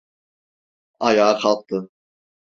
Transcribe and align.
Ayağa 0.99 1.39
kalktı. 1.39 1.89